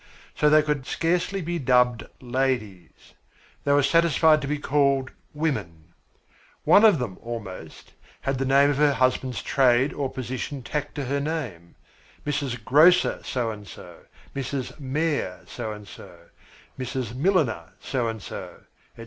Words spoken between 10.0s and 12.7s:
position tacked to her name Mrs.